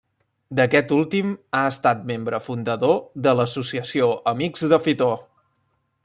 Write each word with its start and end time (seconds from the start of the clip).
D'aquest 0.59 0.93
últim 0.95 1.33
ha 1.57 1.61
estat 1.73 2.01
Membre 2.13 2.39
fundador 2.45 2.97
de 3.27 3.35
l'Associació 3.41 4.09
Amics 4.35 4.69
de 4.73 4.81
Fitor. 4.87 5.17